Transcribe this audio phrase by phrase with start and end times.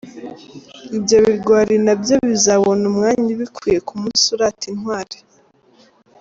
[0.97, 5.17] Ibyo bigwari nabyo bizabona umwanya ubikwiye ku munsi urata intwali.